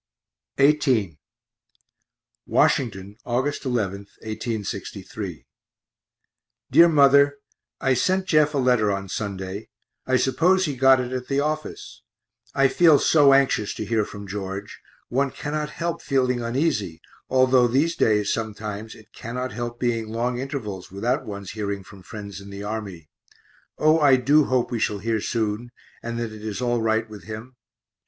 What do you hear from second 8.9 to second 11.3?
on Sunday I suppose he got it at